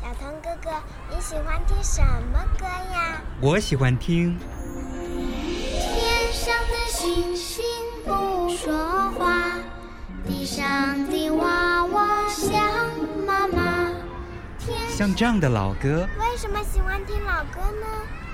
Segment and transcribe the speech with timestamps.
[0.00, 0.70] 小童哥哥，
[1.10, 2.00] 你喜欢听什
[2.32, 3.20] 么歌呀？
[3.40, 4.38] 我喜欢听。
[5.72, 7.64] 天上的星星
[8.04, 9.54] 不说话，
[10.24, 12.54] 地上的娃娃想
[13.26, 13.90] 妈妈。
[14.88, 17.86] 像这样的老歌，为什么喜欢听老歌呢？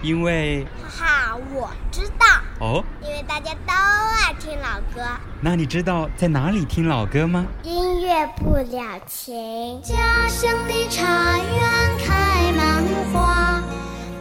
[0.03, 2.27] 因为，哈哈，我知道。
[2.61, 5.03] 哦，因为大家都爱听老歌。
[5.41, 7.45] 那你知道在哪里听老歌吗？
[7.63, 9.83] 音乐不了情。
[9.83, 9.95] 家
[10.29, 13.61] 乡的茶园开满花，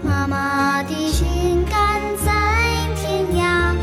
[0.03, 2.31] 妈妈的心肝在
[2.95, 3.75] 天涯。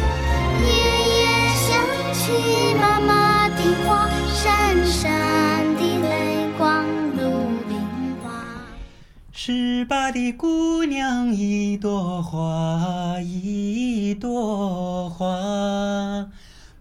[0.62, 0.68] 夜
[1.08, 1.24] 夜
[1.54, 1.68] 想
[2.12, 2.99] 起妈妈
[9.52, 16.30] 十八的姑娘一朵花，一朵花，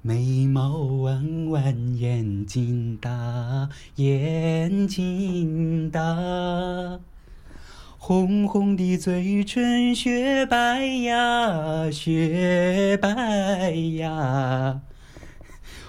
[0.04, 7.00] 眉毛弯弯，眼睛大，眼睛大，
[7.98, 14.82] 红红的嘴唇雪白呀，雪白呀，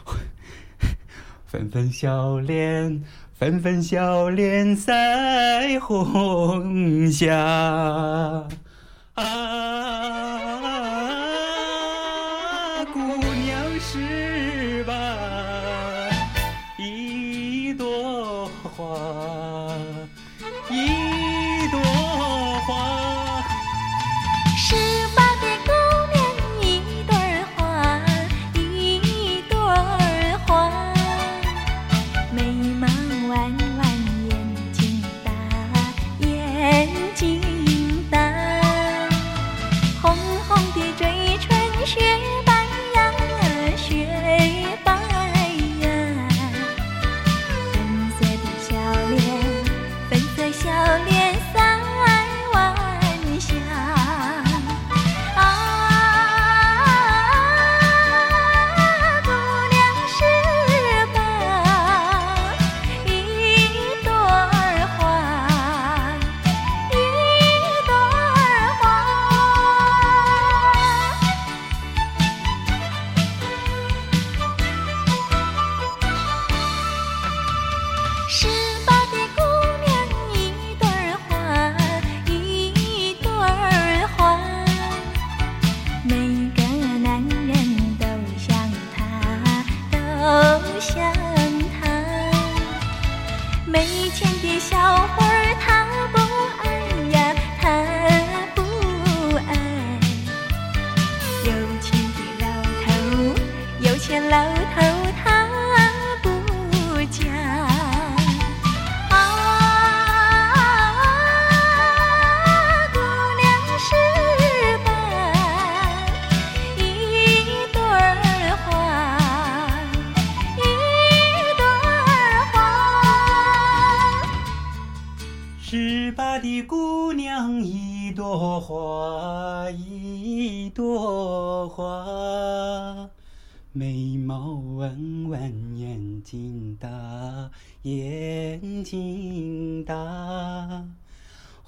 [1.44, 3.02] 粉粉笑脸。
[3.40, 7.34] 纷纷笑脸腮红霞，
[9.14, 10.39] 啊，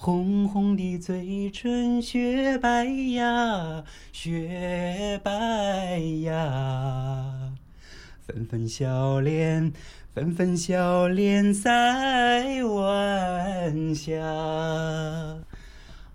[0.04, 7.52] 红红的嘴唇雪白呀，雪白呀。
[8.26, 9.72] 纷纷笑脸，
[10.12, 14.18] 纷纷笑脸在晚霞。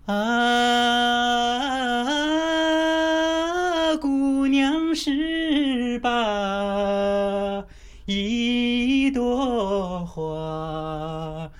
[0.04, 0.12] 啊，
[3.98, 7.64] 姑娘十八，
[8.04, 11.50] 一朵花，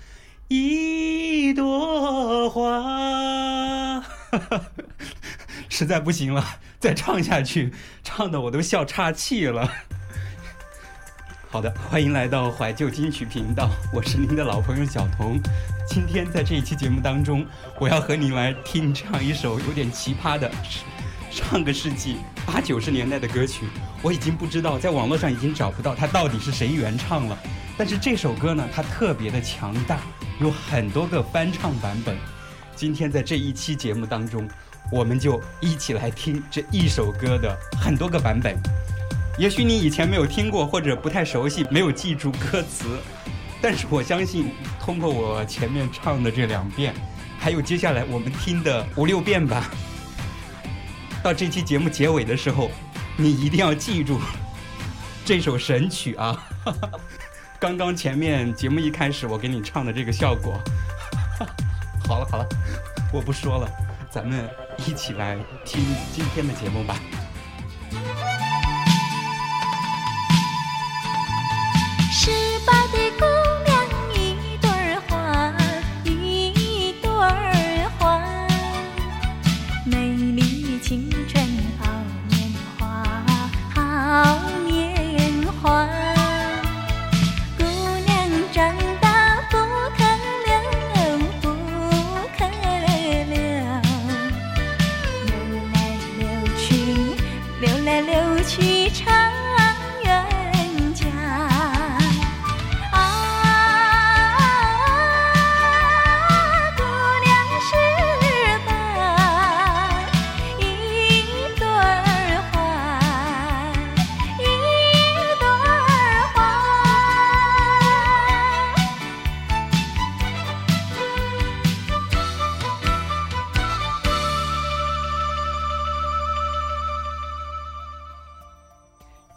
[0.49, 2.18] 一朵
[2.49, 4.03] 花。
[5.69, 6.45] 实在不行了，
[6.81, 7.73] 再唱下去，
[8.03, 9.71] 唱的我都笑岔气了。
[11.51, 15.41] 好的，欢迎来到怀旧金曲频道，我是您的老朋友小童。
[15.89, 17.47] 今天在这一期节目当中，
[17.79, 20.51] 我要和您来听唱一首有点奇葩的
[21.31, 23.67] 上个世纪八九十年代的歌曲。
[24.03, 27.39] 我已经不知道，在网络上已经找不到它到底是谁原唱了。
[27.79, 30.01] 但是这首歌呢，它特别的强大，
[30.41, 32.15] 有很多个翻唱版本。
[32.79, 34.49] 今天在这一期节目当中，
[34.93, 38.57] 我们就一起来听这一首歌的很多个版本。
[39.37, 43.01] 也许你以前没有听过，或者不太熟悉，没有记住歌词，
[43.61, 46.95] 但是我相信，通过我前面唱的这两遍，
[47.37, 49.69] 还有接下来我们听的五六遍吧，
[51.21, 52.71] 到这期节目结尾的时候，
[53.17, 54.21] 你一定要记住
[55.25, 56.47] 这首神曲啊！
[57.59, 60.63] 刚刚前面节目一开始我给你唱的这个效果，
[62.09, 62.49] 好了好了，
[63.13, 63.69] 我不说了，
[64.11, 64.49] 咱们
[64.87, 66.97] 一起来听今天的节目吧。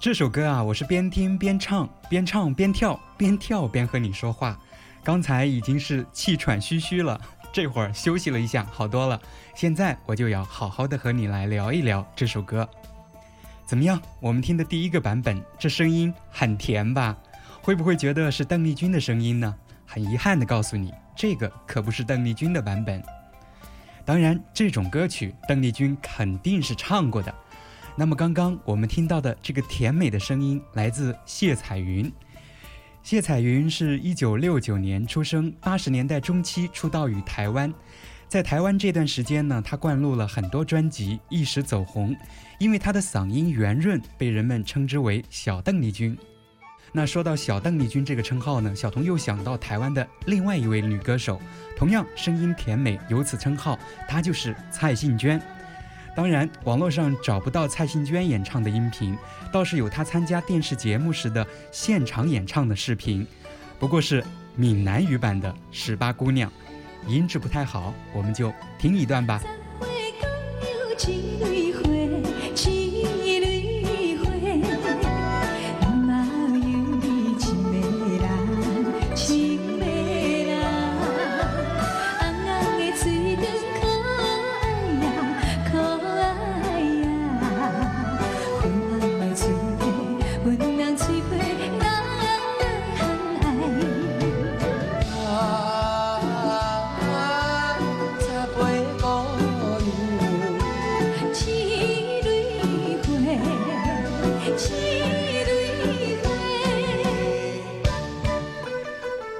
[0.01, 4.59] 这首歌啊，我是边听边唱，边唱边跳，边跳边和你说话。
[5.03, 7.21] 刚才已经是气喘吁吁了，
[7.53, 9.21] 这会儿休息了一下，好多了。
[9.53, 12.67] 现在我就要好好的和你来聊一聊这首歌。
[13.63, 14.01] 怎么样？
[14.19, 17.15] 我们听的第一个版本，这声音很甜吧？
[17.61, 19.55] 会不会觉得是邓丽君的声音呢？
[19.85, 23.03] 很遗憾的告诉你，这个可不是邓丽君的版本。
[24.03, 27.31] 当然，这种歌曲邓丽君肯定是唱过的。
[27.95, 32.11] 那么刚刚我们听到的这个甜美的声音来自谢彩云。
[33.03, 37.73] 谢彩云是一九六九年出生，八十年代中期出道于台湾。
[38.27, 42.15] 在台湾这段时间呢，她灌录了很多专辑，一时走红。
[42.59, 46.17] 因为她的嗓音圆润，被人们称之为“小邓丽君”。
[46.93, 51.41] 那说到小邓丽君这个称号呢，小童又想到台湾的另外一位女歌手，
[51.75, 53.77] 同样声音甜美，有此称号，
[54.07, 55.41] 她就是蔡幸娟。
[56.15, 59.17] 当然，网络上找不到蔡幸娟演唱的音频，
[59.51, 63.25] 倒是有她参加电视节目时的现场演唱的视频，
[63.79, 64.23] 不过是
[64.55, 66.51] 闽南语版的《十八姑娘》，
[67.07, 69.41] 音质不太好，我们就听一段吧。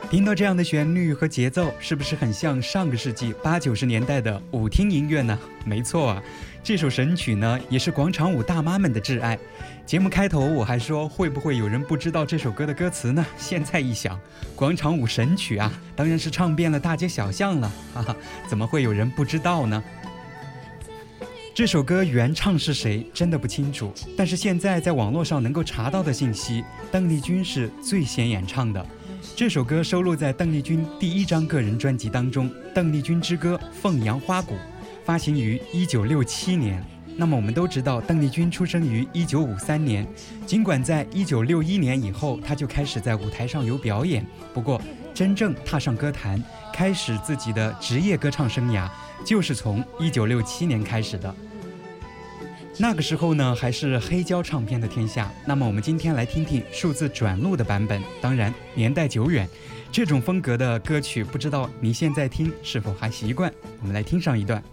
[0.10, 5.40] 听到这样的旋律和节奏，是不是很像上个世纪八九十年代的舞厅音乐呢？
[5.66, 6.24] 没错啊，
[6.62, 9.40] 这首神曲呢，也是广场舞大妈们的挚爱。
[9.86, 13.26] 节目开头我还说，会不会有人不知道这首歌的歌词呢？
[13.38, 14.20] 现在一想，
[14.54, 18.16] 广场舞神曲啊，当然是唱遍了大街小巷了，哈哈，
[18.50, 19.82] 怎么会有人不知道呢？
[21.54, 23.94] 这首歌原唱是谁，真的不清楚。
[24.16, 28.84] 但是现在在网络上能够查到的信息，邓丽君是最先演唱的。
[29.36, 34.54] 这首歌收录在邓丽君第一张个人专辑当中，《邓丽君之歌·凤阳花鼓》，
[35.04, 36.82] 发行于一九六七年。
[37.18, 40.08] 那么我们都知道，邓丽君出生于一九五三年，
[40.48, 44.82] 尽管在一九六一年以后，她就开始在舞台上有表演，不过
[45.14, 46.42] 真正踏上歌坛，
[46.74, 48.90] 开始自己的职业歌唱生涯，
[49.24, 51.34] 就是从一九六七年开始的。
[52.78, 55.32] 那个时候呢，还是黑胶唱片的天下。
[55.46, 59.48] 那么我们今天来听听数字转录的版本，当然年代久远，
[59.92, 63.54] 这种风格的歌曲，不知道你现在听是否还习惯？
[63.82, 64.64] 我们来听上一段。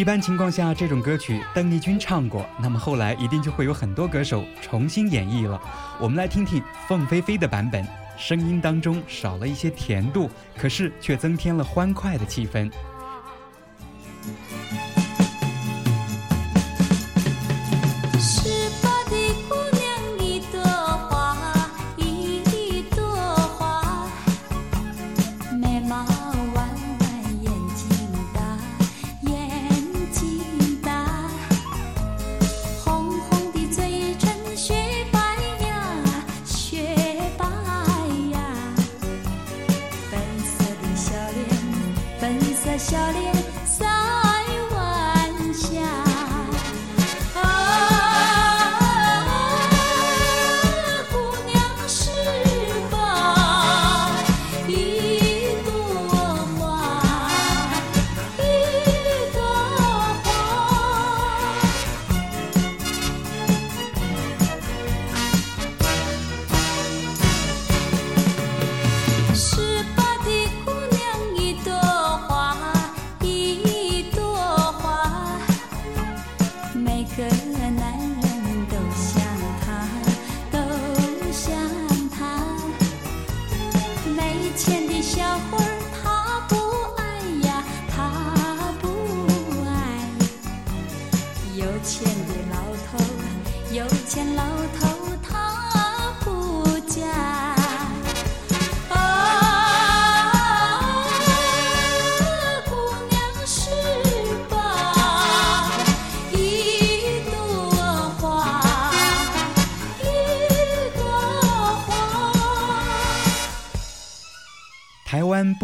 [0.00, 5.60] 一般情况下，这种歌曲邓丽君唱过，那么后来一定就会有很多歌手重新演绎了。
[6.00, 12.72] 我们来听听凤飞飞的版本，声音当中少了一些甜度，可是却增添了欢快的气氛。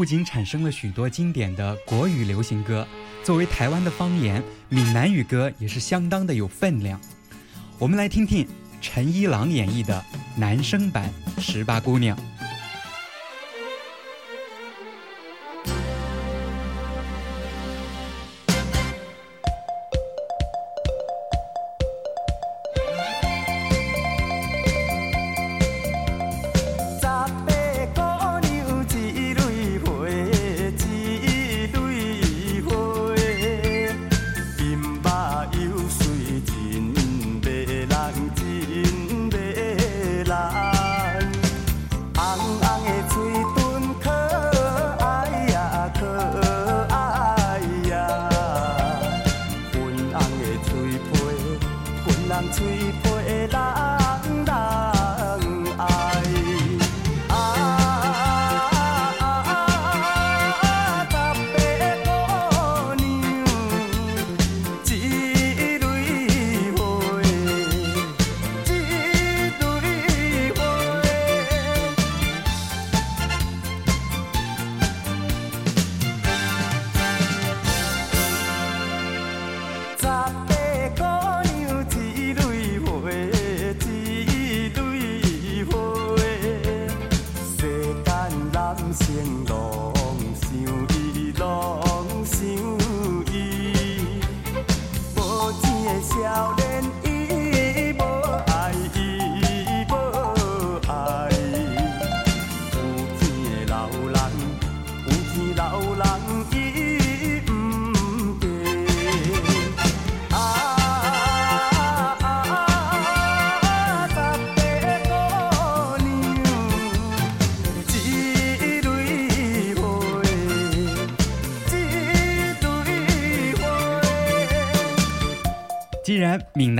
[0.06, 2.86] 仅产生了许多经典的国语流行歌，
[3.24, 6.98] 作为台湾的方言，闽南语歌也是相当的有分量。
[7.78, 8.46] 我们来听听
[8.80, 10.02] 陈一郎演绎的
[10.36, 11.10] 男生版
[11.40, 12.16] 《十八姑娘》。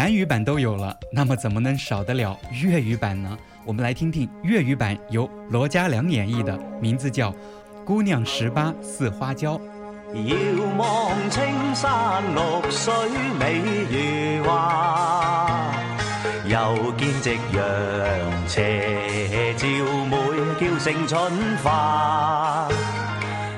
[0.06, 3.36] 南语版都有了，那么怎么能少得了粤语版呢？
[3.64, 7.32] 我们来听听粤语版由罗嘉良演绎的，名字叫
[7.84, 9.58] 《姑娘十八似花娇》。
[10.14, 10.36] 遥
[10.78, 11.42] 望青
[11.75, 12.94] 山绿水
[13.36, 13.58] 美
[14.38, 15.75] 如画，
[16.44, 19.66] 又见夕阳斜照
[20.08, 20.16] 美，
[20.60, 21.32] 娇胜春
[21.64, 22.68] 花。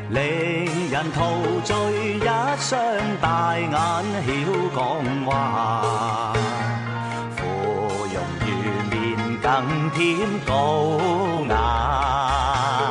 [0.09, 1.77] 令人陶醉
[2.17, 2.25] 一
[2.59, 2.81] 双
[3.21, 3.77] 大眼晓
[4.75, 4.81] 讲
[5.27, 6.33] 话，
[9.49, 11.01] 更添高
[11.49, 12.88] 雅。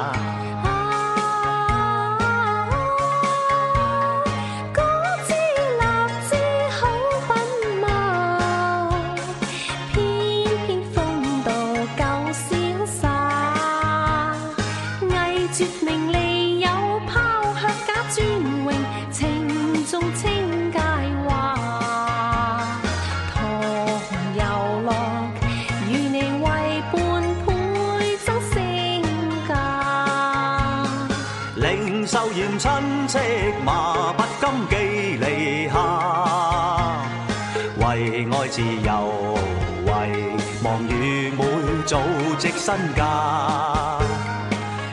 [42.67, 43.97] 身价。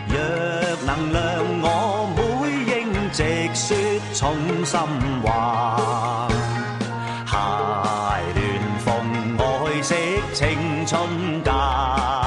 [0.06, 0.16] 若
[0.86, 1.16] 能谅
[1.60, 1.66] 我
[2.14, 2.20] 每
[2.70, 3.18] 应直
[3.52, 3.66] 说
[4.14, 4.22] 重
[4.64, 4.78] 心
[5.24, 5.28] 话，
[7.26, 7.34] 鞋
[8.36, 8.38] 鸾
[8.78, 8.86] 凤
[9.38, 9.42] 爱
[9.82, 9.90] 惜
[10.32, 12.23] 青春价。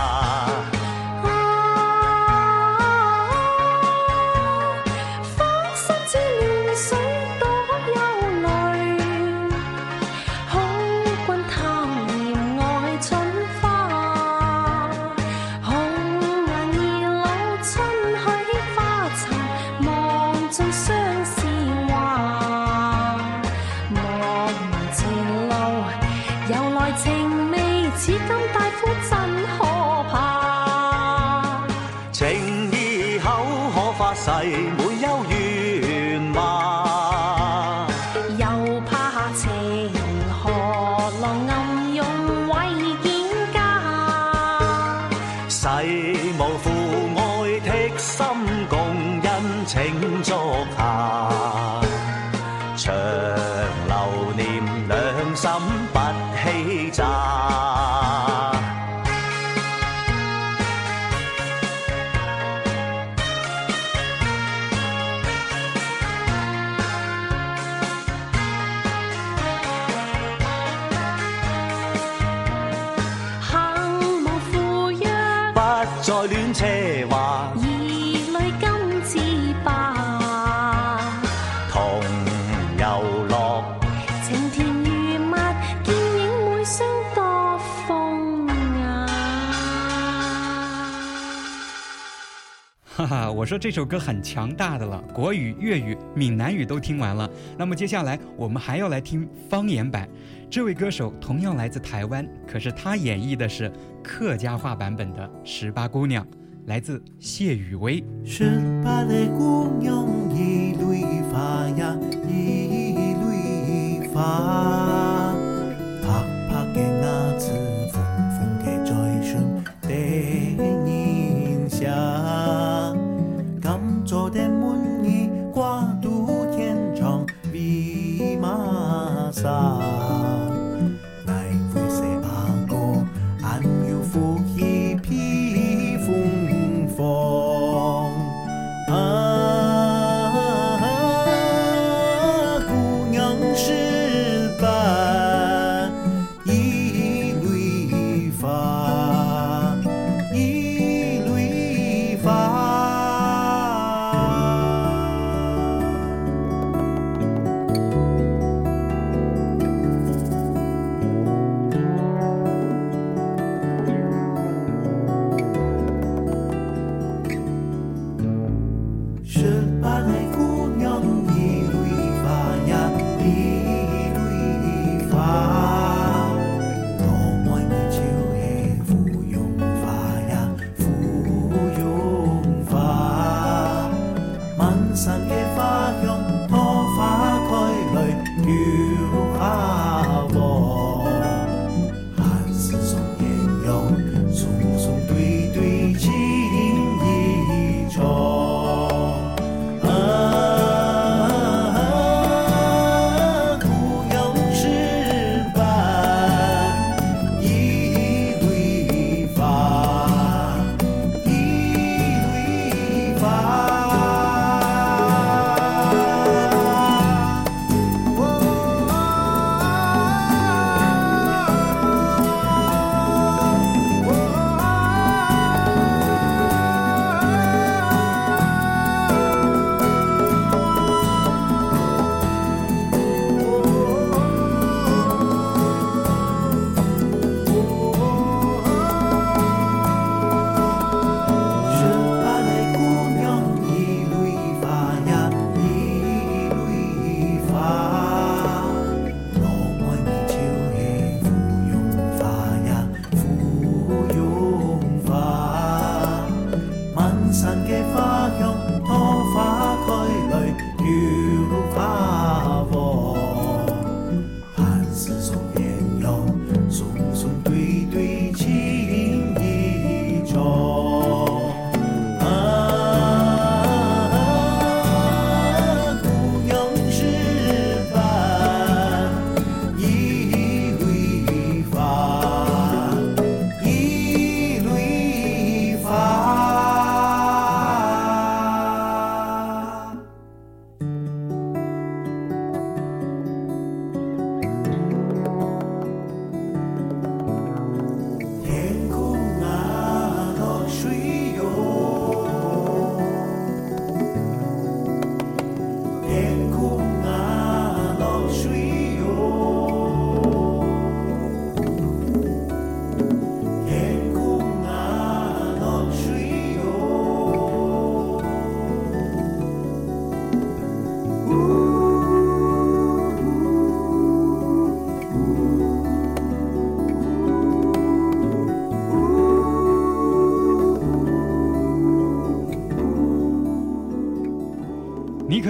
[93.38, 97.30] 我说这首歌很强大的了，国语、粤语、闽南语都听完了。
[97.56, 100.10] 那么接下来我们还要来听方言版，
[100.50, 103.72] 这位歌手同样来自台湾，可是他演绎的是
[104.04, 106.26] 客家话版本的《十八姑娘》，
[106.66, 108.04] 来自谢雨薇。
[108.26, 111.96] 十八的姑娘一缕发呀，
[112.28, 115.07] 一缕发。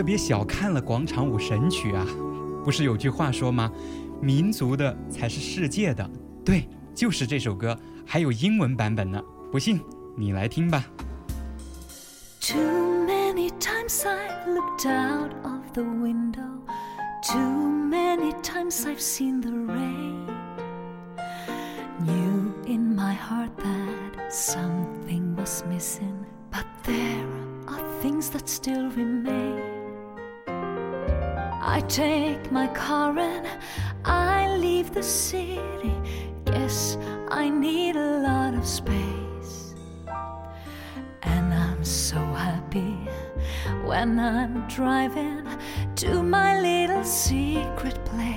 [0.08, 2.08] 别小看了广场舞神曲啊！
[2.64, 3.70] 不是有句话说吗？
[4.22, 6.10] 民族的才是世界的。
[6.46, 9.22] 对，就是这首歌，还有英文版本呢。
[9.52, 9.82] 不信
[10.16, 10.86] 你来听吧。
[12.40, 16.62] Too many times I've looked out of the window.
[17.30, 20.07] Too many times I've seen the rain.
[31.88, 33.48] Take my car and
[34.04, 35.96] I leave the city.
[36.46, 36.98] Yes,
[37.30, 39.76] I need a lot of space.
[41.24, 42.98] And I'm so happy
[43.86, 45.48] when I'm driving
[45.96, 48.37] to my little secret place.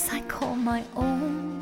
[0.00, 1.60] Place I call my own.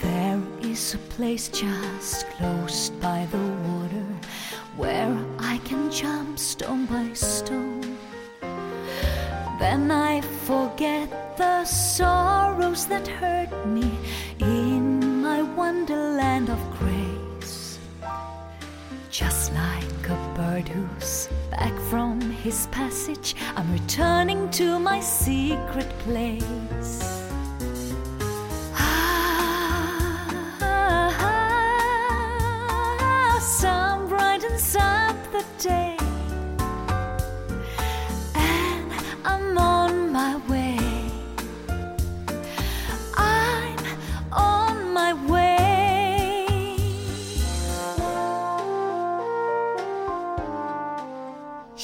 [0.00, 3.51] There is a place just close by the
[19.12, 27.21] Just like a bird who's back from his passage, I'm returning to my secret place.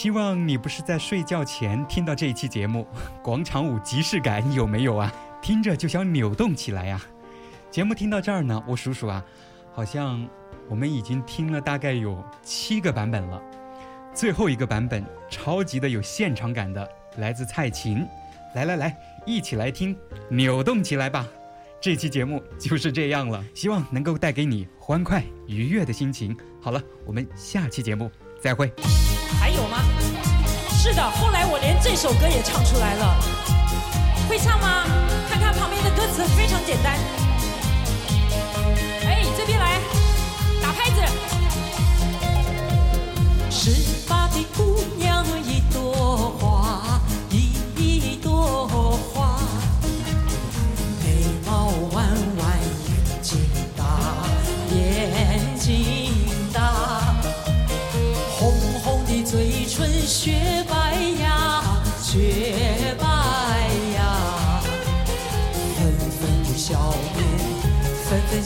[0.08, 2.86] 希望你不是在睡觉前听到这一期节目，
[3.22, 5.12] 广场舞即视感有没有啊？
[5.42, 6.98] 听着就想扭动起来呀、
[7.70, 9.22] 节目听到这儿呢，我数数啊，
[9.70, 10.26] 好像
[10.66, 13.38] 我们已经听了大概有七个版本了。
[14.14, 18.02] 最后一个版本超级的有现场感的，来自蔡琴。
[18.54, 19.94] 来来来，一起来听，
[20.30, 21.28] 扭动起来吧！
[21.82, 26.34] 这期节目就是这样了，希望能够带给你欢快愉悦的心情。
[26.62, 28.72] 好了，我们下期节目再会。
[29.40, 29.78] 还有吗？
[30.70, 33.16] 是的，后来我连这首歌也唱出来了。
[34.28, 34.84] 会唱吗？
[35.28, 36.96] 看看旁边的歌词，非常简单。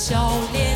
[0.03, 0.71] 笑脸。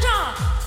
[0.00, 0.59] 大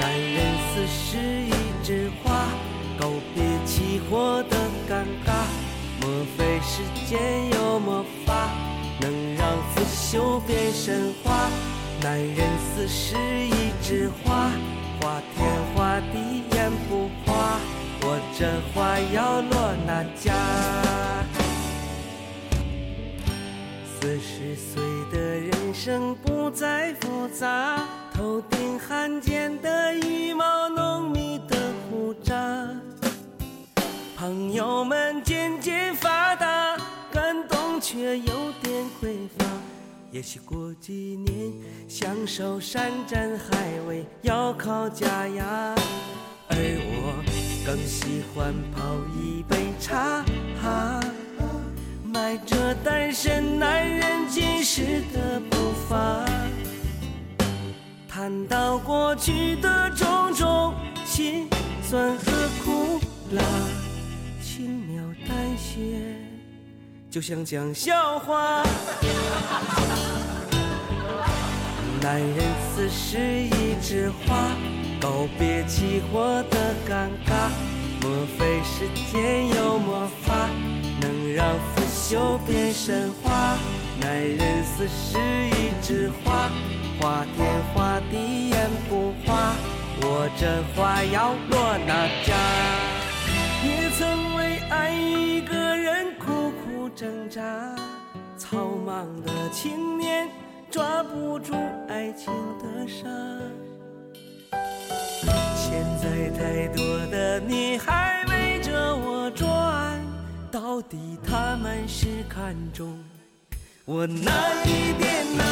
[0.00, 1.52] 男人死是一
[1.82, 2.46] 枝花，
[2.98, 4.56] 告别起火的
[4.88, 5.32] 尴尬。
[6.00, 8.50] 莫非世间有魔法，
[9.00, 11.48] 能让腐朽变神话？
[12.02, 14.50] 男人死是一枝花，
[15.00, 17.58] 花天花地眼不花，
[18.02, 20.34] 我这花要落哪家？
[23.86, 27.78] 四十岁的人生不再复杂，
[28.24, 31.58] 头顶罕见的羽毛，浓密的
[31.90, 32.34] 胡渣。
[34.16, 36.74] 朋友们渐渐发达，
[37.12, 39.44] 感动却有点匮乏。
[40.10, 41.52] 也许过几年，
[41.86, 45.74] 享受山珍海味，要靠家呀。
[46.48, 47.22] 而我
[47.66, 50.24] 更喜欢泡一杯茶。
[52.02, 55.56] 迈着单身男人今时的步
[55.90, 56.24] 伐，
[58.14, 60.72] 谈到过去的种种
[61.04, 61.48] 辛
[61.82, 62.24] 酸和
[62.64, 63.00] 苦
[63.32, 63.42] 辣，
[64.40, 66.14] 轻描淡写，
[67.10, 68.62] 就像讲笑话。
[72.00, 74.36] 男人死是一枝花，
[75.00, 77.50] 告别起火的尴尬。
[78.00, 80.48] 莫非世间有魔法，
[81.00, 81.48] 能让
[82.04, 83.56] 腐朽变神话？
[83.98, 86.50] 男人四十一枝花，
[87.00, 89.54] 花天花地眼不花，
[90.02, 92.34] 我这花要落哪家？
[93.64, 97.40] 也曾为爱一个人苦苦挣扎，
[98.36, 100.28] 草莽的青年
[100.70, 101.54] 抓不住
[101.88, 103.08] 爱情的沙。
[105.56, 109.93] 现在太多的女孩围着我转，
[110.54, 112.96] 到底他们是看中
[113.84, 114.30] 我哪
[114.64, 115.44] 一点呢？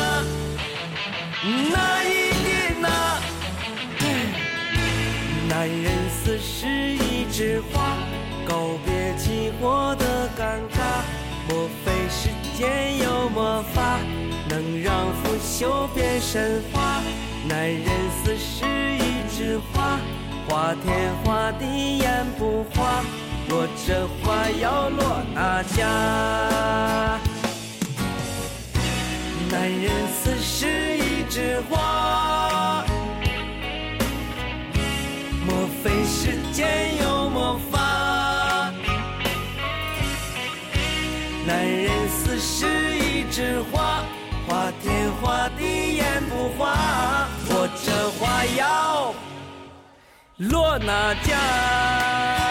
[1.73, 2.89] 哪一点呢？
[5.49, 7.97] 男人死是一枝花，
[8.47, 11.03] 告别寂寞的尴尬。
[11.49, 13.99] 莫非世间有魔法，
[14.49, 17.03] 能让腐朽变神话？
[17.49, 17.85] 男人
[18.23, 18.65] 死是
[18.99, 19.99] 一枝花，
[20.49, 23.03] 花天花地眼不花，
[23.55, 25.87] 我这花要落哪家？
[29.51, 32.83] 男人死是一枝花，
[35.47, 38.73] 莫非世间有魔法？
[41.47, 44.03] 男人死是一枝花，
[44.49, 49.15] 花天花地眼不花，我这花要
[50.39, 52.42] 落哪家？